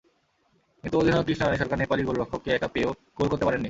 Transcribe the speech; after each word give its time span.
কিন্তু 0.83 0.95
অধিনায়ক 0.97 1.25
কৃষ্ণা 1.27 1.45
রানি 1.45 1.57
সরকার 1.57 1.77
নেপালি 1.79 2.01
গোলরক্ষককে 2.03 2.49
একা 2.51 2.67
পেয়েও 2.67 2.91
গোল 3.17 3.27
করতে 3.29 3.45
পারেননি। 3.45 3.59